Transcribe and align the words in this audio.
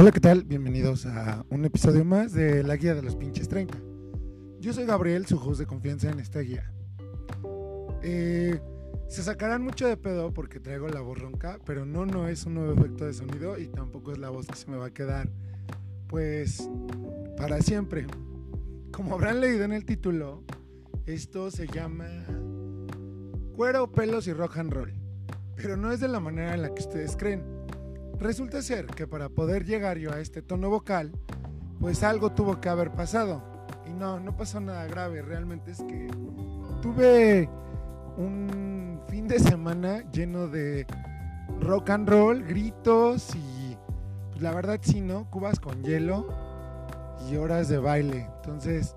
Hola, 0.00 0.12
¿qué 0.12 0.20
tal? 0.20 0.44
Bienvenidos 0.44 1.04
a 1.04 1.44
un 1.50 1.62
episodio 1.66 2.06
más 2.06 2.32
de 2.32 2.62
La 2.62 2.76
Guía 2.76 2.94
de 2.94 3.02
los 3.02 3.16
Pinches 3.16 3.48
30. 3.48 3.76
Yo 4.58 4.72
soy 4.72 4.86
Gabriel, 4.86 5.26
su 5.26 5.36
host 5.36 5.60
de 5.60 5.66
confianza 5.66 6.08
en 6.08 6.20
esta 6.20 6.40
guía. 6.40 6.72
Eh, 8.02 8.58
se 9.08 9.22
sacarán 9.22 9.62
mucho 9.62 9.86
de 9.86 9.98
pedo 9.98 10.32
porque 10.32 10.58
traigo 10.58 10.88
la 10.88 11.02
voz 11.02 11.18
ronca, 11.18 11.58
pero 11.66 11.84
no, 11.84 12.06
no 12.06 12.28
es 12.28 12.46
un 12.46 12.54
nuevo 12.54 12.72
efecto 12.72 13.04
de 13.04 13.12
sonido 13.12 13.58
y 13.58 13.66
tampoco 13.66 14.12
es 14.12 14.18
la 14.18 14.30
voz 14.30 14.46
que 14.46 14.56
se 14.56 14.70
me 14.70 14.78
va 14.78 14.86
a 14.86 14.94
quedar, 14.94 15.28
pues, 16.08 16.66
para 17.36 17.60
siempre. 17.60 18.06
Como 18.92 19.16
habrán 19.16 19.42
leído 19.42 19.64
en 19.64 19.72
el 19.72 19.84
título, 19.84 20.44
esto 21.04 21.50
se 21.50 21.66
llama 21.66 22.06
Cuero, 23.54 23.92
pelos 23.92 24.26
y 24.28 24.32
rock 24.32 24.56
and 24.56 24.72
roll, 24.72 24.94
pero 25.56 25.76
no 25.76 25.92
es 25.92 26.00
de 26.00 26.08
la 26.08 26.20
manera 26.20 26.54
en 26.54 26.62
la 26.62 26.72
que 26.72 26.80
ustedes 26.80 27.18
creen. 27.18 27.59
Resulta 28.20 28.60
ser 28.60 28.84
que 28.86 29.06
para 29.06 29.30
poder 29.30 29.64
llegar 29.64 29.96
yo 29.96 30.12
a 30.12 30.20
este 30.20 30.42
tono 30.42 30.68
vocal, 30.68 31.10
pues 31.80 32.02
algo 32.02 32.32
tuvo 32.32 32.60
que 32.60 32.68
haber 32.68 32.90
pasado. 32.92 33.42
Y 33.86 33.94
no, 33.94 34.20
no 34.20 34.36
pasó 34.36 34.60
nada 34.60 34.84
grave, 34.84 35.22
realmente 35.22 35.70
es 35.70 35.78
que 35.78 36.08
tuve 36.82 37.48
un 38.18 39.00
fin 39.08 39.26
de 39.26 39.38
semana 39.38 40.04
lleno 40.12 40.48
de 40.48 40.86
rock 41.60 41.90
and 41.90 42.10
roll, 42.10 42.44
gritos 42.44 43.34
y 43.34 43.78
pues 44.28 44.42
la 44.42 44.52
verdad 44.52 44.78
sí, 44.82 45.00
¿no? 45.00 45.30
Cubas 45.30 45.58
con 45.58 45.82
hielo 45.82 46.28
y 47.30 47.36
horas 47.36 47.70
de 47.70 47.78
baile. 47.78 48.28
Entonces 48.36 48.96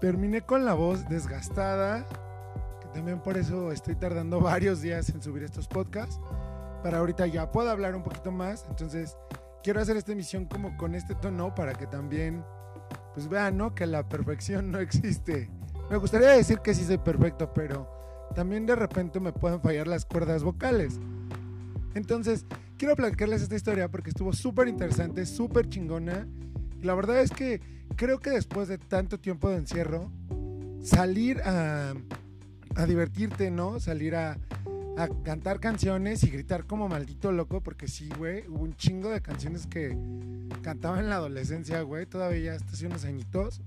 terminé 0.00 0.42
con 0.42 0.64
la 0.64 0.74
voz 0.74 1.08
desgastada, 1.08 2.06
que 2.80 2.86
también 2.94 3.18
por 3.18 3.36
eso 3.36 3.72
estoy 3.72 3.96
tardando 3.96 4.40
varios 4.40 4.80
días 4.80 5.08
en 5.08 5.20
subir 5.20 5.42
estos 5.42 5.66
podcasts 5.66 6.20
para 6.82 6.98
ahorita 6.98 7.26
ya 7.26 7.50
puedo 7.50 7.70
hablar 7.70 7.94
un 7.94 8.02
poquito 8.02 8.30
más. 8.30 8.64
Entonces, 8.68 9.16
quiero 9.62 9.80
hacer 9.80 9.96
esta 9.96 10.12
emisión 10.12 10.46
como 10.46 10.76
con 10.76 10.94
este 10.94 11.14
tono 11.14 11.54
para 11.54 11.72
que 11.74 11.86
también, 11.86 12.44
pues 13.14 13.28
vean, 13.28 13.56
¿no? 13.56 13.74
Que 13.74 13.86
la 13.86 14.08
perfección 14.08 14.70
no 14.70 14.78
existe. 14.80 15.48
Me 15.90 15.96
gustaría 15.96 16.30
decir 16.30 16.58
que 16.58 16.74
sí 16.74 16.84
soy 16.84 16.98
perfecto, 16.98 17.52
pero 17.52 17.88
también 18.34 18.66
de 18.66 18.76
repente 18.76 19.20
me 19.20 19.32
pueden 19.32 19.60
fallar 19.60 19.86
las 19.86 20.04
cuerdas 20.04 20.42
vocales. 20.42 20.98
Entonces, 21.94 22.46
quiero 22.78 22.96
platicarles 22.96 23.42
esta 23.42 23.54
historia 23.54 23.88
porque 23.88 24.10
estuvo 24.10 24.32
súper 24.32 24.68
interesante, 24.68 25.26
súper 25.26 25.68
chingona. 25.68 26.26
Y 26.80 26.84
la 26.84 26.94
verdad 26.94 27.20
es 27.20 27.30
que 27.30 27.60
creo 27.96 28.18
que 28.18 28.30
después 28.30 28.68
de 28.68 28.78
tanto 28.78 29.20
tiempo 29.20 29.50
de 29.50 29.56
encierro, 29.56 30.10
salir 30.82 31.42
a, 31.42 31.94
a 32.74 32.86
divertirte, 32.86 33.50
¿no? 33.50 33.78
Salir 33.78 34.16
a, 34.16 34.38
a 34.96 35.08
cantar 35.22 35.60
canciones 35.60 36.22
y 36.24 36.30
gritar 36.30 36.66
como 36.66 36.88
maldito 36.88 37.32
loco, 37.32 37.60
porque 37.60 37.88
sí, 37.88 38.08
güey, 38.18 38.46
hubo 38.48 38.62
un 38.62 38.76
chingo 38.76 39.10
de 39.10 39.22
canciones 39.22 39.66
que 39.66 39.96
cantaba 40.62 41.00
en 41.00 41.08
la 41.08 41.16
adolescencia, 41.16 41.80
güey, 41.82 42.06
todavía 42.06 42.54
hasta 42.54 42.72
hace 42.72 42.86
unos 42.86 43.04
añitos. 43.04 43.62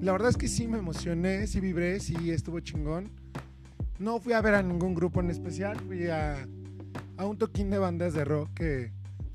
La 0.00 0.12
verdad 0.12 0.30
es 0.30 0.36
que 0.36 0.48
sí 0.48 0.66
me 0.66 0.78
emocioné, 0.78 1.46
sí 1.46 1.60
vibré, 1.60 2.00
sí 2.00 2.30
estuvo 2.30 2.60
chingón. 2.60 3.10
No 3.98 4.18
fui 4.18 4.32
a 4.32 4.40
ver 4.40 4.54
a 4.54 4.62
ningún 4.62 4.94
grupo 4.94 5.20
en 5.20 5.30
especial, 5.30 5.78
fui 5.80 6.06
a, 6.08 6.46
a 7.16 7.26
un 7.26 7.38
toquín 7.38 7.70
de 7.70 7.78
bandas 7.78 8.14
de 8.14 8.24
rock 8.24 8.50
que 8.54 8.92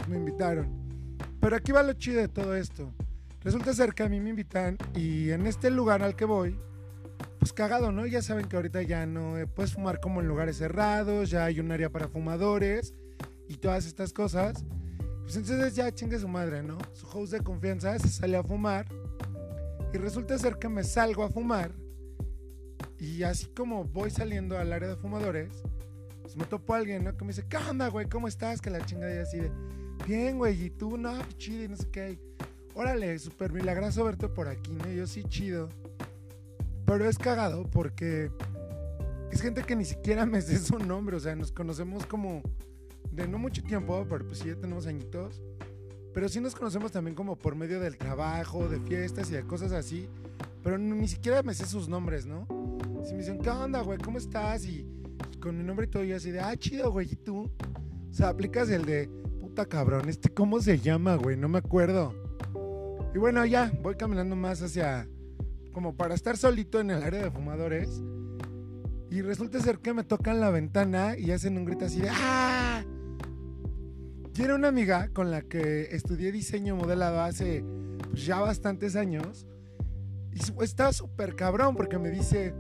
me 0.08 0.17
invitaron. 0.17 0.67
Pero 1.39 1.55
aquí 1.55 1.72
va 1.72 1.83
lo 1.83 1.94
chido 1.94 2.22
de 2.22 2.27
todo 2.27 2.55
esto. 2.55 2.94
Resulta 3.44 3.73
ser 3.73 3.94
que 3.94 4.03
a 4.03 4.09
mí 4.09 4.19
me 4.19 4.30
invitan 4.30 4.77
y 4.95 5.31
en 5.31 5.47
este 5.47 5.72
lugar 5.72 6.03
al 6.03 6.16
que 6.16 6.25
voy, 6.25 6.55
pues 7.42 7.53
cagado, 7.53 7.92
¿no? 7.92 8.06
Ya 8.06 8.22
saben 8.22 8.47
que 8.47 8.56
ahorita 8.56 8.84
ya 8.84 9.08
no 9.08 9.36
eh, 9.39 9.47
puedes 9.47 9.73
fumar 9.73 10.00
como 10.00 10.22
en 10.22 10.28
lugares 10.28 10.58
cerrados, 10.58 11.31
ya 11.31 11.45
hay 11.45 11.59
un 11.59 11.72
área 11.72 11.89
para 11.89 12.08
fumadores 12.08 12.94
y 13.48 13.56
todas 13.56 13.88
estas 13.88 14.14
cosas. 14.14 14.64
Pues 15.23 15.38
entonces 15.38 15.73
ya 15.73 15.92
chingue 15.92 16.20
su 16.20 16.28
madre, 16.28 16.61
¿no? 16.61 16.78
Su 16.94 17.08
host 17.08 17.33
de 17.33 17.39
confianza 17.39 17.98
se 17.98 18.09
sale 18.09 18.38
a 18.38 18.43
fumar 18.43 18.86
y 19.92 19.98
resulta 19.98 20.38
ser 20.38 20.58
que 20.58 20.70
me 20.70 20.83
salgo 20.83 21.23
a 21.23 21.30
fumar 21.30 21.71
y 22.99 23.23
así 23.23 23.48
como 23.48 23.86
voy 23.86 24.11
saliendo 24.11 24.60
al 24.60 24.71
área 24.71 24.89
de 24.89 24.95
fumadores, 24.95 25.64
pues 26.21 26.36
me 26.36 26.45
topo 26.45 26.76
a 26.76 26.77
alguien, 26.77 27.05
¿no? 27.05 27.17
Que 27.17 27.26
me 27.26 27.30
dice, 27.30 27.44
¿qué 27.49 27.58
onda, 27.58 27.88
güey? 27.88 28.08
¿Cómo 28.08 28.27
estás? 28.27 28.61
Que 28.61 28.70
la 28.70 28.86
chingada 28.86 29.15
y 29.15 29.17
así 29.17 29.39
de, 29.39 29.52
bien, 30.05 30.38
güey, 30.38 30.65
y 30.65 30.70
tú, 30.70 30.95
no, 30.95 31.17
chido 31.39 31.64
y 31.64 31.70
no 31.70 31.76
sé 31.76 31.89
qué. 31.89 32.20
Órale, 32.76 33.17
súper 33.17 33.52
milagroso 33.52 34.05
verte 34.05 34.27
por 34.30 34.48
aquí, 34.48 34.73
¿no? 34.73 34.88
Yo 34.92 35.08
sí, 35.08 35.23
chido. 35.23 35.70
Pero 36.91 37.07
es 37.07 37.17
cagado 37.17 37.63
porque 37.71 38.29
es 39.31 39.41
gente 39.41 39.63
que 39.63 39.77
ni 39.77 39.85
siquiera 39.85 40.25
me 40.25 40.41
sé 40.41 40.59
su 40.59 40.77
nombre. 40.77 41.15
O 41.15 41.19
sea, 41.21 41.33
nos 41.37 41.53
conocemos 41.53 42.05
como 42.05 42.41
de 43.13 43.29
no 43.29 43.37
mucho 43.37 43.63
tiempo, 43.63 44.05
pero 44.09 44.27
pues 44.27 44.39
sí 44.39 44.49
ya 44.49 44.55
tenemos 44.55 44.87
añitos. 44.87 45.41
Pero 46.13 46.27
sí 46.27 46.41
nos 46.41 46.53
conocemos 46.53 46.91
también 46.91 47.15
como 47.15 47.37
por 47.37 47.55
medio 47.55 47.79
del 47.79 47.97
trabajo, 47.97 48.67
de 48.67 48.81
fiestas 48.81 49.29
y 49.31 49.35
de 49.35 49.43
cosas 49.43 49.71
así. 49.71 50.09
Pero 50.61 50.77
ni 50.77 51.07
siquiera 51.07 51.41
me 51.43 51.53
sé 51.53 51.65
sus 51.65 51.87
nombres, 51.87 52.25
¿no? 52.25 52.45
Si 53.05 53.13
me 53.13 53.19
dicen, 53.19 53.39
¿qué 53.39 53.49
onda, 53.49 53.81
güey? 53.81 53.97
¿Cómo 53.97 54.17
estás? 54.17 54.65
Y, 54.65 54.85
con 55.41 55.58
mi 55.58 55.63
nombre 55.63 55.85
y 55.85 55.89
todo, 55.89 56.03
yo 56.03 56.17
así 56.17 56.31
de, 56.31 56.41
ah, 56.41 56.58
chido, 56.58 56.91
güey, 56.91 57.08
¿y 57.09 57.15
tú? 57.15 57.49
O 58.09 58.13
sea, 58.13 58.27
aplicas 58.27 58.69
el 58.69 58.83
de, 58.83 59.09
puta 59.39 59.65
cabrón, 59.65 60.09
¿este 60.09 60.29
cómo 60.29 60.59
se 60.59 60.77
llama, 60.77 61.15
güey? 61.15 61.37
No 61.37 61.47
me 61.47 61.59
acuerdo. 61.59 62.13
Y 63.15 63.17
bueno, 63.17 63.45
ya, 63.45 63.71
voy 63.81 63.95
caminando 63.95 64.35
más 64.35 64.61
hacia 64.61 65.08
como 65.71 65.95
para 65.95 66.15
estar 66.15 66.37
solito 66.37 66.80
en 66.80 66.92
el 66.92 67.04
área 67.04 67.23
de 67.23 67.32
fumadores. 67.32 68.02
Y 69.09 69.21
resulta 69.21 69.59
ser 69.59 69.80
que 69.80 69.93
me 69.93 70.04
tocan 70.04 70.39
la 70.39 70.49
ventana 70.49 71.17
y 71.17 71.32
hacen 71.32 71.58
un 71.58 71.65
grito 71.65 71.86
así 71.86 71.99
de 71.99 72.09
¡Ah! 72.11 72.83
Y 74.33 74.42
era 74.43 74.55
una 74.55 74.70
amiga 74.70 75.09
con 75.09 75.30
la 75.30 75.42
que 75.42 75.89
estudié 75.92 76.32
diseño 76.32 76.76
modelado 76.76 77.21
hace 77.21 77.64
pues, 78.09 78.26
ya 78.26 78.39
bastantes 78.39 78.95
años. 78.95 79.45
Y 80.33 80.64
estaba 80.64 80.93
súper 80.93 81.36
cabrón 81.36 81.76
porque 81.76 81.99
me 81.99 82.09
dice, 82.09 82.53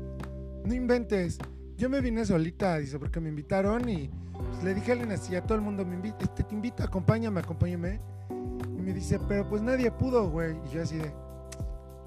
no 0.65 0.73
inventes, 0.73 1.39
yo 1.77 1.89
me 1.89 2.01
vine 2.01 2.25
solita, 2.25 2.77
dice, 2.77 2.99
porque 2.99 3.21
me 3.21 3.29
invitaron 3.29 3.87
y 3.87 4.11
pues, 4.33 4.63
le 4.63 4.73
dije 4.73 4.91
a 4.91 4.93
alguien 4.93 5.11
así, 5.13 5.35
a 5.35 5.43
todo 5.43 5.55
el 5.55 5.61
mundo, 5.61 5.85
me 5.85 5.95
invita, 5.95 6.25
este, 6.25 6.43
te 6.43 6.53
invito, 6.53 6.83
acompáñame, 6.83 7.39
acompáñame. 7.39 8.01
Y 8.29 8.81
me 8.81 8.93
dice, 8.93 9.17
pero 9.27 9.47
pues 9.47 9.61
nadie 9.61 9.89
pudo, 9.91 10.29
güey. 10.29 10.57
Y 10.67 10.75
yo 10.75 10.83
así 10.83 10.97
de, 10.97 11.13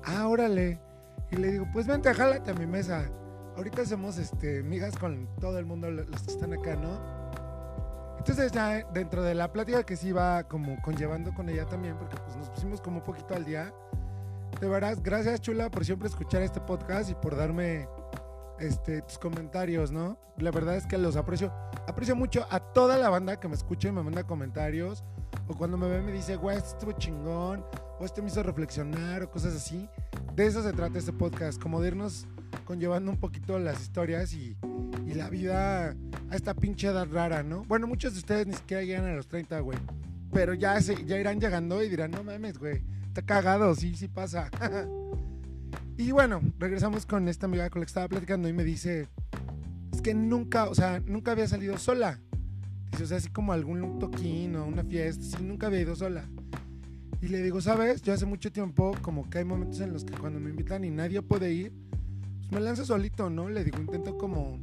ah, 0.04 0.28
órale. 0.28 0.78
Y 1.34 1.36
le 1.36 1.50
digo, 1.50 1.66
pues 1.72 1.88
vente, 1.88 2.14
jálate 2.14 2.52
a 2.52 2.54
mi 2.54 2.64
mesa. 2.64 3.10
Ahorita 3.56 3.82
hacemos 3.82 4.18
este, 4.18 4.62
migas 4.62 4.96
con 4.96 5.28
todo 5.40 5.58
el 5.58 5.66
mundo, 5.66 5.90
los 5.90 6.22
que 6.22 6.30
están 6.30 6.52
acá, 6.52 6.76
¿no? 6.76 6.96
Entonces 8.18 8.52
ya 8.52 8.84
dentro 8.92 9.20
de 9.24 9.34
la 9.34 9.52
plática 9.52 9.82
que 9.82 9.96
sí 9.96 10.08
iba 10.08 10.44
como 10.44 10.80
conllevando 10.80 11.34
con 11.34 11.48
ella 11.48 11.66
también, 11.66 11.96
porque 11.96 12.16
pues 12.24 12.36
nos 12.36 12.50
pusimos 12.50 12.80
como 12.80 12.98
un 12.98 13.04
poquito 13.04 13.34
al 13.34 13.44
día. 13.44 13.74
De 14.60 14.68
verdad, 14.68 14.96
gracias 15.02 15.40
Chula 15.40 15.70
por 15.72 15.84
siempre 15.84 16.08
escuchar 16.08 16.40
este 16.42 16.60
podcast 16.60 17.10
y 17.10 17.16
por 17.16 17.36
darme 17.36 17.88
este, 18.60 19.02
tus 19.02 19.18
comentarios, 19.18 19.90
¿no? 19.90 20.16
La 20.38 20.52
verdad 20.52 20.76
es 20.76 20.86
que 20.86 20.98
los 20.98 21.16
aprecio. 21.16 21.52
Aprecio 21.88 22.14
mucho 22.14 22.46
a 22.48 22.60
toda 22.60 22.96
la 22.96 23.10
banda 23.10 23.40
que 23.40 23.48
me 23.48 23.54
escucha 23.54 23.88
y 23.88 23.92
me 23.92 24.04
manda 24.04 24.22
comentarios. 24.22 25.02
O 25.48 25.58
cuando 25.58 25.76
me 25.76 25.88
ve 25.88 26.00
me 26.00 26.12
dice, 26.12 26.36
güey, 26.36 26.56
esto 26.56 26.70
estuvo 26.70 26.92
chingón. 26.92 27.64
O 27.98 28.04
esto 28.04 28.22
me 28.22 28.28
hizo 28.28 28.42
reflexionar 28.44 29.24
o 29.24 29.30
cosas 29.30 29.56
así 29.56 29.88
de 30.34 30.46
eso 30.46 30.62
se 30.62 30.72
trata 30.72 30.98
este 30.98 31.12
podcast, 31.12 31.62
como 31.62 31.80
de 31.80 31.88
irnos 31.88 32.26
conllevando 32.64 33.10
un 33.10 33.18
poquito 33.18 33.58
las 33.58 33.80
historias 33.80 34.34
y, 34.34 34.56
la 35.14 35.30
vida 35.30 35.94
a 36.28 36.34
esta 36.34 36.54
pinche 36.54 36.88
edad 36.88 37.06
rara, 37.08 37.44
¿no? 37.44 37.62
Bueno, 37.64 37.86
muchos 37.86 38.14
de 38.14 38.18
ustedes 38.18 38.48
ni 38.48 38.54
siquiera 38.54 38.82
llegan 38.82 39.04
a 39.04 39.14
los 39.14 39.28
30, 39.28 39.60
güey. 39.60 39.78
Pero 40.32 40.54
ya, 40.54 40.80
se, 40.80 41.04
ya 41.04 41.20
irán 41.20 41.40
llegando 41.40 41.80
y 41.84 41.88
dirán, 41.88 42.10
no 42.10 42.24
mames, 42.24 42.58
güey, 42.58 42.82
está 43.06 43.22
cagado, 43.22 43.76
sí, 43.76 43.94
sí 43.94 44.08
pasa. 44.08 44.50
y 45.96 46.10
bueno, 46.10 46.40
regresamos 46.58 47.06
con 47.06 47.28
esta 47.28 47.46
amiga 47.46 47.70
con 47.70 47.78
la 47.80 47.86
que 47.86 47.90
estaba 47.90 48.08
platicando 48.08 48.48
y 48.48 48.52
me 48.52 48.64
dice, 48.64 49.06
es 49.92 50.02
que 50.02 50.14
nunca, 50.14 50.64
o 50.64 50.74
sea, 50.74 51.00
nunca 51.06 51.30
había 51.30 51.46
salido 51.46 51.78
sola. 51.78 52.18
Dice, 52.90 53.04
o 53.04 53.06
sea, 53.06 53.18
así 53.18 53.28
como 53.28 53.52
algún 53.52 54.00
toquín 54.00 54.56
o 54.56 54.64
una 54.64 54.82
fiesta, 54.82 55.22
sí, 55.22 55.44
nunca 55.44 55.68
había 55.68 55.82
ido 55.82 55.94
sola. 55.94 56.28
Y 57.24 57.28
le 57.28 57.40
digo, 57.40 57.58
¿sabes? 57.62 58.02
Yo 58.02 58.12
hace 58.12 58.26
mucho 58.26 58.52
tiempo, 58.52 58.94
como 59.00 59.30
que 59.30 59.38
hay 59.38 59.46
momentos 59.46 59.80
en 59.80 59.94
los 59.94 60.04
que 60.04 60.12
cuando 60.12 60.38
me 60.40 60.50
invitan 60.50 60.84
y 60.84 60.90
nadie 60.90 61.22
puede 61.22 61.54
ir, 61.54 61.72
pues 62.38 62.52
me 62.52 62.60
lanzo 62.60 62.84
solito, 62.84 63.30
¿no? 63.30 63.48
Le 63.48 63.64
digo, 63.64 63.78
intento 63.78 64.18
como, 64.18 64.60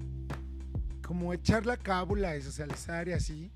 como 1.03 1.33
echar 1.33 1.65
la 1.65 1.75
cábula 1.75 2.37
y 2.37 2.43
socializar 2.43 3.07
y 3.07 3.13
así. 3.13 3.51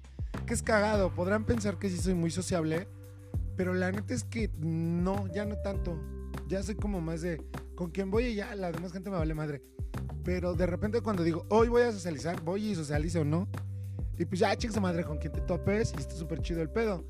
Que 0.47 0.55
es 0.55 0.63
cagado. 0.63 1.13
Podrán 1.13 1.45
pensar 1.45 1.77
que 1.77 1.87
sí 1.87 1.97
soy 1.97 2.15
muy 2.15 2.31
sociable, 2.31 2.87
pero 3.55 3.75
la 3.75 3.91
neta 3.91 4.11
es 4.11 4.23
que 4.23 4.49
no, 4.57 5.27
ya 5.31 5.45
no 5.45 5.55
tanto. 5.57 6.01
Ya 6.47 6.63
soy 6.63 6.73
como 6.73 6.99
más 6.99 7.21
de, 7.21 7.45
con 7.75 7.91
quien 7.91 8.09
voy 8.09 8.23
y 8.25 8.33
ya, 8.33 8.55
la 8.55 8.71
demás 8.71 8.91
gente 8.91 9.11
me 9.11 9.17
vale 9.17 9.35
madre. 9.35 9.61
Pero 10.23 10.55
de 10.55 10.65
repente 10.65 11.01
cuando 11.01 11.21
digo, 11.21 11.45
hoy 11.49 11.67
voy 11.67 11.83
a 11.83 11.91
socializar, 11.91 12.41
voy 12.41 12.71
y 12.71 12.73
socializo, 12.73 13.23
¿no? 13.23 13.47
Y 14.17 14.25
pues 14.25 14.39
ya, 14.39 14.57
chicos 14.57 14.81
madre, 14.81 15.03
con 15.03 15.19
quien 15.19 15.31
te 15.31 15.41
topes 15.41 15.93
y 15.95 15.99
está 15.99 16.15
súper 16.15 16.41
chido 16.41 16.63
el 16.63 16.71
pedo. 16.71 17.05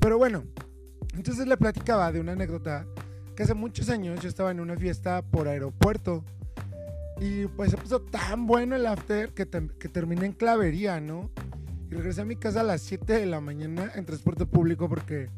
Pero 0.00 0.16
bueno, 0.16 0.44
entonces 1.18 1.48
le 1.48 1.56
platicaba 1.56 2.12
de 2.12 2.20
una 2.20 2.32
anécdota 2.32 2.86
que 3.34 3.42
hace 3.42 3.52
muchos 3.52 3.88
años 3.88 4.20
yo 4.20 4.28
estaba 4.28 4.52
en 4.52 4.60
una 4.60 4.76
fiesta 4.76 5.20
por 5.20 5.48
aeropuerto 5.48 6.24
y 7.20 7.46
pues 7.48 7.72
se 7.72 7.76
puso 7.76 8.00
tan 8.00 8.46
bueno 8.46 8.76
el 8.76 8.86
after 8.86 9.34
que, 9.34 9.44
que 9.46 9.88
terminé 9.88 10.26
en 10.26 10.32
clavería, 10.32 11.00
¿no? 11.00 11.28
Y 11.90 11.94
regresé 11.94 12.20
a 12.20 12.24
mi 12.24 12.36
casa 12.36 12.60
a 12.60 12.62
las 12.62 12.82
7 12.82 13.14
de 13.14 13.26
la 13.26 13.40
mañana 13.40 13.90
en 13.96 14.06
transporte 14.06 14.46
público 14.46 14.88
porque 14.88 15.28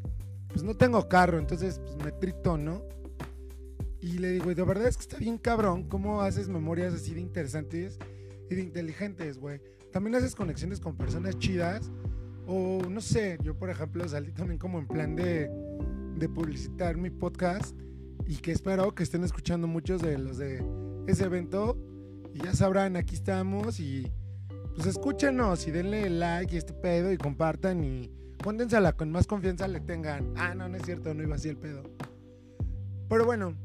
pues 0.49 0.61
no 0.61 0.77
tengo 0.77 1.09
carro, 1.09 1.39
entonces 1.39 1.79
pues 1.79 1.95
me 1.97 2.11
trito, 2.11 2.59
¿no? 2.59 2.83
Y 4.01 4.19
le 4.19 4.29
digo, 4.29 4.53
de 4.53 4.63
verdad 4.63 4.85
es 4.87 4.97
que 4.97 5.03
está 5.03 5.17
bien 5.17 5.39
cabrón 5.39 5.85
cómo 5.89 6.21
haces 6.21 6.47
memorias 6.47 6.93
así 6.93 7.15
de 7.15 7.21
interesantes 7.21 7.97
y 8.51 8.55
de 8.55 8.61
inteligentes, 8.61 9.39
güey. 9.39 9.61
También 9.91 10.15
haces 10.15 10.35
conexiones 10.35 10.79
con 10.79 10.95
personas 10.95 11.39
chidas. 11.39 11.89
O 12.47 12.81
no 12.89 13.01
sé, 13.01 13.37
yo 13.43 13.55
por 13.55 13.69
ejemplo 13.69 14.07
salí 14.07 14.31
también 14.31 14.59
como 14.59 14.79
en 14.79 14.87
plan 14.87 15.15
de, 15.15 15.49
de 16.15 16.29
publicitar 16.29 16.97
mi 16.97 17.09
podcast 17.09 17.75
y 18.27 18.37
que 18.37 18.51
espero 18.51 18.93
que 18.93 19.03
estén 19.03 19.23
escuchando 19.23 19.67
muchos 19.67 20.01
de 20.01 20.17
los 20.17 20.37
de 20.37 20.63
ese 21.07 21.25
evento. 21.25 21.77
Y 22.33 22.43
ya 22.43 22.53
sabrán, 22.53 22.95
aquí 22.95 23.15
estamos 23.15 23.79
y 23.79 24.11
pues 24.75 24.87
escúchenos 24.87 25.67
y 25.67 25.71
denle 25.71 26.09
like 26.09 26.55
y 26.55 26.57
este 26.57 26.73
pedo 26.73 27.11
y 27.11 27.17
compartan 27.17 27.83
y 27.83 28.09
cuéntensela 28.41 28.93
con 28.93 29.11
más 29.11 29.27
confianza 29.27 29.67
le 29.67 29.81
tengan. 29.81 30.33
Ah, 30.37 30.55
no, 30.55 30.69
no 30.69 30.77
es 30.77 30.83
cierto, 30.83 31.13
no 31.13 31.23
iba 31.23 31.35
así 31.35 31.49
el 31.49 31.57
pedo. 31.57 31.83
Pero 33.09 33.25
bueno, 33.25 33.55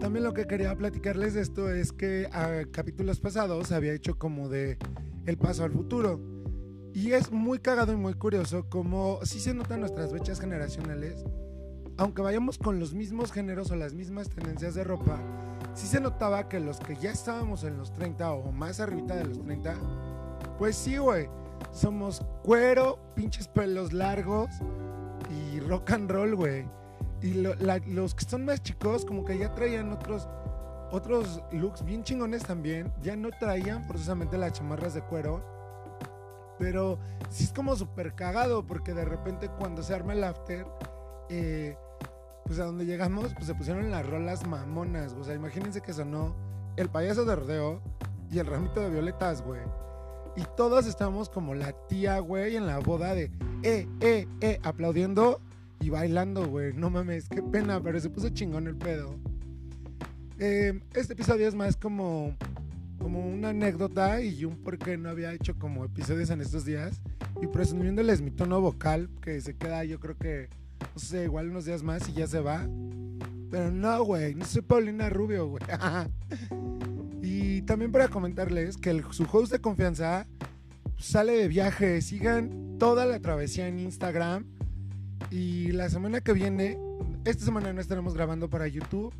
también 0.00 0.24
lo 0.24 0.32
que 0.32 0.46
quería 0.46 0.74
platicarles 0.74 1.34
de 1.34 1.42
esto 1.42 1.70
es 1.70 1.92
que 1.92 2.28
a 2.32 2.64
capítulos 2.70 3.20
pasados 3.20 3.70
había 3.72 3.92
hecho 3.92 4.18
como 4.18 4.48
de 4.48 4.78
el 5.26 5.36
paso 5.36 5.64
al 5.64 5.72
futuro. 5.72 6.20
Y 6.94 7.12
es 7.12 7.30
muy 7.30 7.58
cagado 7.58 7.92
y 7.92 7.96
muy 7.96 8.14
curioso 8.14 8.68
como 8.68 9.20
si 9.24 9.40
se 9.40 9.54
notan 9.54 9.80
nuestras 9.80 10.12
fechas 10.12 10.40
generacionales, 10.40 11.24
aunque 12.02 12.20
vayamos 12.20 12.58
con 12.58 12.80
los 12.80 12.94
mismos 12.94 13.30
géneros 13.30 13.70
o 13.70 13.76
las 13.76 13.94
mismas 13.94 14.28
tendencias 14.28 14.74
de 14.74 14.82
ropa, 14.82 15.20
sí 15.72 15.86
se 15.86 16.00
notaba 16.00 16.48
que 16.48 16.58
los 16.58 16.80
que 16.80 16.96
ya 16.96 17.12
estábamos 17.12 17.62
en 17.62 17.78
los 17.78 17.92
30 17.92 18.32
o 18.32 18.50
más 18.50 18.80
arribita 18.80 19.14
de 19.14 19.24
los 19.24 19.40
30, 19.40 19.74
pues 20.58 20.74
sí, 20.74 20.96
güey, 20.96 21.28
somos 21.70 22.26
cuero, 22.42 22.98
pinches 23.14 23.46
pelos 23.46 23.92
largos 23.92 24.50
y 25.30 25.60
rock 25.60 25.92
and 25.92 26.10
roll, 26.10 26.34
güey. 26.34 26.66
Y 27.20 27.34
los 27.34 28.16
que 28.16 28.24
son 28.24 28.46
más 28.46 28.60
chicos, 28.64 29.04
como 29.04 29.24
que 29.24 29.38
ya 29.38 29.54
traían 29.54 29.92
otros, 29.92 30.28
otros 30.90 31.40
looks 31.52 31.84
bien 31.84 32.02
chingones 32.02 32.42
también. 32.42 32.92
Ya 33.00 33.14
no 33.14 33.30
traían 33.30 33.84
forzosamente 33.84 34.36
las 34.36 34.54
chamarras 34.54 34.94
de 34.94 35.02
cuero. 35.02 35.40
Pero 36.58 36.98
sí 37.30 37.44
es 37.44 37.52
como 37.52 37.76
súper 37.76 38.14
cagado, 38.16 38.66
porque 38.66 38.92
de 38.92 39.04
repente 39.04 39.48
cuando 39.48 39.84
se 39.84 39.94
arma 39.94 40.14
el 40.14 40.24
after, 40.24 40.66
eh, 41.28 41.76
pues 42.52 42.60
a 42.60 42.66
donde 42.66 42.84
llegamos, 42.84 43.32
pues 43.32 43.46
se 43.46 43.54
pusieron 43.54 43.90
las 43.90 44.06
rolas 44.06 44.46
mamonas. 44.46 45.14
O 45.18 45.24
sea, 45.24 45.34
imagínense 45.34 45.80
que 45.80 45.94
sonó 45.94 46.36
el 46.76 46.90
payaso 46.90 47.24
de 47.24 47.34
rodeo 47.34 47.80
y 48.30 48.40
el 48.40 48.46
ramito 48.46 48.82
de 48.82 48.90
violetas, 48.90 49.40
güey. 49.40 49.62
Y 50.36 50.42
todos 50.54 50.86
estábamos 50.86 51.30
como 51.30 51.54
la 51.54 51.72
tía, 51.88 52.18
güey, 52.18 52.56
en 52.56 52.66
la 52.66 52.78
boda 52.78 53.14
de, 53.14 53.30
eh, 53.62 53.88
eh, 54.02 54.28
eh, 54.42 54.60
aplaudiendo 54.64 55.40
y 55.80 55.88
bailando, 55.88 56.46
güey. 56.46 56.74
No 56.74 56.90
mames, 56.90 57.26
qué 57.30 57.42
pena, 57.42 57.82
pero 57.82 57.98
se 57.98 58.10
puso 58.10 58.28
chingón 58.28 58.66
el 58.66 58.76
pedo. 58.76 59.14
Eh, 60.38 60.78
este 60.92 61.14
episodio 61.14 61.48
es 61.48 61.54
más 61.54 61.78
como, 61.78 62.36
como 62.98 63.26
una 63.26 63.48
anécdota 63.48 64.20
y 64.20 64.44
un 64.44 64.58
por 64.58 64.76
qué 64.76 64.98
no 64.98 65.08
había 65.08 65.32
hecho 65.32 65.58
como 65.58 65.86
episodios 65.86 66.28
en 66.28 66.42
estos 66.42 66.66
días. 66.66 67.00
Y 67.40 67.46
presumiéndoles 67.46 68.20
mi 68.20 68.30
tono 68.30 68.60
vocal, 68.60 69.08
que 69.22 69.40
se 69.40 69.56
queda 69.56 69.84
yo 69.84 69.98
creo 69.98 70.18
que, 70.18 70.50
no 70.94 71.00
sé, 71.00 71.24
igual 71.24 71.50
unos 71.50 71.64
días 71.64 71.82
más 71.82 72.08
y 72.08 72.12
ya 72.12 72.26
se 72.26 72.40
va. 72.40 72.68
Pero 73.50 73.70
no, 73.70 74.04
güey, 74.04 74.34
no 74.34 74.44
soy 74.44 74.62
Paulina 74.62 75.10
Rubio, 75.10 75.46
güey. 75.46 75.62
y 77.22 77.62
también 77.62 77.92
para 77.92 78.08
comentarles 78.08 78.76
que 78.76 79.02
su 79.10 79.26
host 79.30 79.52
de 79.52 79.60
confianza 79.60 80.26
sale 80.98 81.32
de 81.32 81.48
viaje. 81.48 82.00
Sigan 82.00 82.78
toda 82.78 83.04
la 83.04 83.20
travesía 83.20 83.68
en 83.68 83.78
Instagram 83.78 84.46
y 85.30 85.72
la 85.72 85.88
semana 85.88 86.20
que 86.20 86.32
viene, 86.32 86.78
esta 87.24 87.44
semana 87.44 87.72
no 87.72 87.80
estaremos 87.80 88.14
grabando 88.14 88.50
para 88.50 88.66
YouTube, 88.66 89.14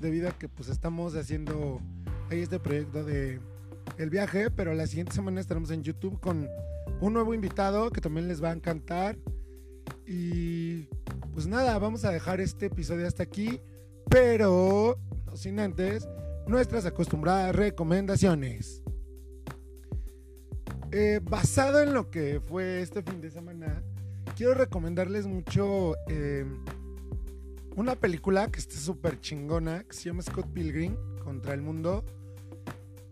debido 0.00 0.28
a 0.28 0.32
que 0.32 0.48
pues 0.48 0.68
estamos 0.68 1.14
haciendo 1.14 1.80
ahí 2.30 2.40
este 2.40 2.60
proyecto 2.60 3.04
de 3.04 3.40
el 3.96 4.10
viaje, 4.10 4.50
pero 4.50 4.74
la 4.74 4.86
siguiente 4.86 5.14
semana 5.14 5.40
estaremos 5.40 5.70
en 5.70 5.82
YouTube 5.82 6.20
con 6.20 6.48
un 7.00 7.12
nuevo 7.12 7.34
invitado 7.34 7.90
que 7.90 8.00
también 8.00 8.28
les 8.28 8.42
va 8.42 8.50
a 8.50 8.52
encantar. 8.52 9.16
Y 10.06 10.88
pues 11.32 11.46
nada, 11.46 11.78
vamos 11.78 12.04
a 12.04 12.10
dejar 12.10 12.40
este 12.40 12.66
episodio 12.66 13.06
hasta 13.06 13.22
aquí, 13.22 13.60
pero 14.08 14.98
no 15.26 15.36
sin 15.36 15.60
antes 15.60 16.08
nuestras 16.46 16.86
acostumbradas 16.86 17.54
recomendaciones. 17.54 18.82
Eh, 20.90 21.20
basado 21.22 21.82
en 21.82 21.92
lo 21.92 22.10
que 22.10 22.40
fue 22.40 22.80
este 22.80 23.02
fin 23.02 23.20
de 23.20 23.30
semana, 23.30 23.82
quiero 24.34 24.54
recomendarles 24.54 25.26
mucho 25.26 25.94
eh, 26.08 26.46
una 27.76 27.94
película 27.94 28.50
que 28.50 28.58
está 28.58 28.76
súper 28.76 29.20
chingona, 29.20 29.84
que 29.84 29.94
se 29.94 30.04
llama 30.04 30.22
Scott 30.22 30.46
Pilgrim 30.52 30.96
contra 31.22 31.52
el 31.52 31.60
mundo. 31.60 32.04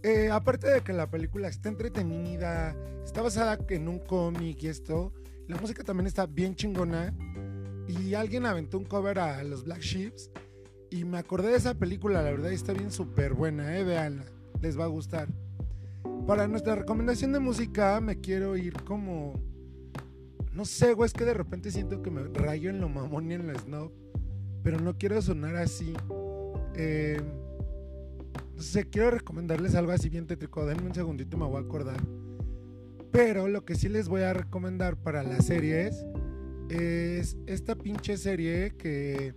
Eh, 0.02 0.31
aparte 0.31 0.69
de 0.69 0.81
que 0.81 0.93
la 0.93 1.11
película 1.11 1.49
está 1.49 1.69
entretenida, 1.69 2.75
está 3.05 3.22
basada 3.22 3.58
en 3.69 3.88
un 3.88 3.99
cómic 3.99 4.62
y 4.62 4.69
esto, 4.69 5.12
la 5.48 5.56
música 5.60 5.84
también 5.84 6.06
está 6.06 6.26
bien 6.26 6.54
chingona. 6.54 7.14
Y 7.88 8.14
alguien 8.14 8.46
aventó 8.46 8.78
un 8.78 8.84
cover 8.84 9.19
a 9.19 9.43
los 9.44 9.64
Black 9.64 9.81
Sheeps. 9.81 10.31
Y 10.90 11.04
me 11.04 11.19
acordé 11.19 11.50
de 11.50 11.56
esa 11.56 11.75
película, 11.75 12.22
la 12.22 12.31
verdad, 12.31 12.52
está 12.52 12.72
bien 12.72 12.90
súper 12.90 13.34
buena, 13.34 13.76
eh, 13.76 13.84
veanla, 13.84 14.25
les 14.60 14.78
va 14.78 14.84
a 14.84 14.88
gustar. 14.88 15.28
Para 16.26 16.46
nuestra 16.46 16.76
recomendación 16.76 17.32
de 17.32 17.40
música, 17.40 18.00
me 18.00 18.20
quiero 18.20 18.56
ir 18.56 18.72
como 18.84 19.34
no 20.56 20.64
sé, 20.64 20.94
güey, 20.94 21.06
es 21.06 21.12
que 21.12 21.26
de 21.26 21.34
repente 21.34 21.70
siento 21.70 22.00
que 22.00 22.10
me 22.10 22.22
rayo 22.28 22.70
en 22.70 22.81
lo 22.81 22.88
mamón 22.88 23.31
y 23.31 23.34
en 23.34 23.46
la 23.46 23.58
snob. 23.58 23.93
Pero 24.62 24.81
no 24.81 24.96
quiero 24.96 25.20
sonar 25.20 25.54
así. 25.54 25.93
Eh, 26.75 27.20
no 28.56 28.62
sé, 28.62 28.88
quiero 28.88 29.10
recomendarles 29.10 29.75
algo 29.75 29.93
así 29.93 30.08
bien 30.08 30.26
tétrico. 30.26 30.64
Denme 30.64 30.87
un 30.87 30.94
segundito, 30.94 31.37
me 31.37 31.44
voy 31.44 31.58
a 31.58 31.66
acordar. 31.66 32.00
Pero 33.16 33.48
lo 33.48 33.64
que 33.64 33.76
sí 33.76 33.88
les 33.88 34.10
voy 34.10 34.20
a 34.20 34.34
recomendar 34.34 34.96
para 34.96 35.22
las 35.22 35.46
series 35.46 36.04
es 36.68 37.38
esta 37.46 37.74
pinche 37.74 38.18
serie 38.18 38.74
que 38.76 39.34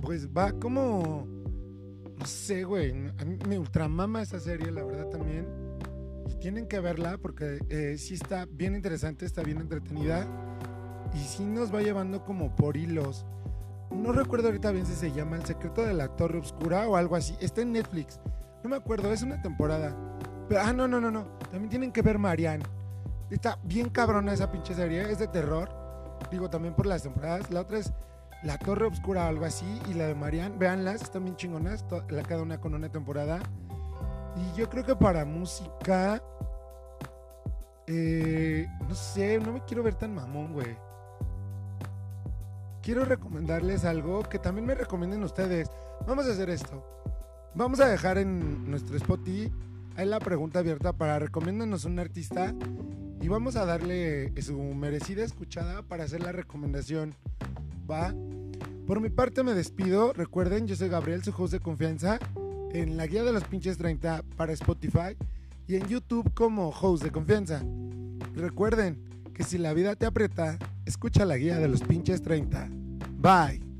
pues 0.00 0.28
va 0.28 0.52
como 0.52 1.26
no 2.16 2.24
sé, 2.24 2.62
güey, 2.62 2.92
a 3.18 3.24
mí 3.24 3.36
me 3.48 3.58
ultramama 3.58 4.22
esa 4.22 4.38
serie, 4.38 4.70
la 4.70 4.84
verdad 4.84 5.08
también 5.08 5.44
tienen 6.40 6.68
que 6.68 6.78
verla 6.78 7.18
porque 7.18 7.58
eh, 7.68 7.96
sí 7.98 8.14
está 8.14 8.46
bien 8.46 8.76
interesante, 8.76 9.24
está 9.24 9.42
bien 9.42 9.58
entretenida 9.58 10.24
y 11.14 11.18
sí 11.18 11.44
nos 11.44 11.74
va 11.74 11.82
llevando 11.82 12.24
como 12.24 12.54
por 12.54 12.76
hilos. 12.76 13.26
No 13.90 14.12
recuerdo 14.12 14.46
ahorita 14.46 14.70
bien 14.70 14.86
si 14.86 14.94
se 14.94 15.10
llama 15.10 15.34
El 15.34 15.44
secreto 15.44 15.84
de 15.84 15.94
la 15.94 16.14
torre 16.14 16.38
oscura 16.38 16.88
o 16.88 16.94
algo 16.94 17.16
así. 17.16 17.34
Está 17.40 17.62
en 17.62 17.72
Netflix. 17.72 18.20
No 18.62 18.70
me 18.70 18.76
acuerdo, 18.76 19.12
es 19.12 19.24
una 19.24 19.42
temporada. 19.42 20.11
Pero, 20.52 20.64
ah, 20.64 20.72
no, 20.74 20.86
no, 20.86 21.00
no, 21.00 21.10
no. 21.10 21.24
También 21.50 21.70
tienen 21.70 21.92
que 21.92 22.02
ver 22.02 22.18
Marianne. 22.18 22.62
Está 23.30 23.58
bien 23.62 23.88
cabrona 23.88 24.34
esa 24.34 24.52
pinche 24.52 24.74
serie. 24.74 25.10
Es 25.10 25.18
de 25.18 25.26
terror. 25.26 25.70
Digo, 26.30 26.50
también 26.50 26.74
por 26.74 26.84
las 26.84 27.04
temporadas. 27.04 27.50
La 27.50 27.62
otra 27.62 27.78
es 27.78 27.90
La 28.42 28.58
Torre 28.58 28.84
Oscura 28.84 29.24
o 29.24 29.28
algo 29.28 29.46
así. 29.46 29.80
Y 29.88 29.94
la 29.94 30.08
de 30.08 30.14
Marianne. 30.14 30.58
Véanlas, 30.58 31.00
están 31.00 31.24
bien 31.24 31.36
chingonas. 31.36 31.86
La 32.10 32.22
cada 32.22 32.42
una 32.42 32.60
con 32.60 32.74
una 32.74 32.92
temporada. 32.92 33.40
Y 34.36 34.58
yo 34.58 34.68
creo 34.68 34.84
que 34.84 34.94
para 34.94 35.24
música. 35.24 36.22
Eh, 37.86 38.68
no 38.86 38.94
sé, 38.94 39.38
no 39.38 39.52
me 39.52 39.64
quiero 39.64 39.82
ver 39.82 39.94
tan 39.94 40.14
mamón, 40.14 40.52
güey. 40.52 40.76
Quiero 42.82 43.06
recomendarles 43.06 43.86
algo 43.86 44.22
que 44.24 44.38
también 44.38 44.66
me 44.66 44.74
recomienden 44.74 45.24
ustedes. 45.24 45.70
Vamos 46.06 46.26
a 46.26 46.32
hacer 46.32 46.50
esto. 46.50 46.86
Vamos 47.54 47.80
a 47.80 47.88
dejar 47.88 48.18
en 48.18 48.70
nuestro 48.70 48.98
Spotify 48.98 49.50
ahí 49.96 50.06
la 50.06 50.18
pregunta 50.18 50.60
abierta 50.60 50.92
para 50.92 51.18
recomiéndanos 51.18 51.84
un 51.84 51.98
artista 51.98 52.54
y 53.20 53.28
vamos 53.28 53.56
a 53.56 53.64
darle 53.64 54.32
su 54.42 54.58
merecida 54.58 55.24
escuchada 55.24 55.82
para 55.82 56.04
hacer 56.04 56.22
la 56.22 56.32
recomendación. 56.32 57.14
¿Va? 57.90 58.14
Por 58.86 59.00
mi 59.00 59.10
parte 59.10 59.42
me 59.42 59.54
despido. 59.54 60.12
Recuerden, 60.12 60.66
yo 60.66 60.76
soy 60.76 60.88
Gabriel, 60.88 61.22
su 61.22 61.32
host 61.36 61.52
de 61.52 61.60
confianza 61.60 62.18
en 62.72 62.96
la 62.96 63.06
guía 63.06 63.22
de 63.22 63.32
los 63.32 63.44
pinches 63.44 63.78
30 63.78 64.24
para 64.36 64.52
Spotify 64.52 65.16
y 65.66 65.76
en 65.76 65.86
YouTube 65.86 66.32
como 66.34 66.70
host 66.70 67.04
de 67.04 67.10
confianza. 67.10 67.62
Recuerden 68.34 69.02
que 69.34 69.44
si 69.44 69.58
la 69.58 69.72
vida 69.72 69.94
te 69.94 70.06
aprieta, 70.06 70.58
escucha 70.84 71.24
la 71.24 71.36
guía 71.36 71.58
de 71.58 71.68
los 71.68 71.82
pinches 71.82 72.22
30. 72.22 72.68
Bye. 73.18 73.71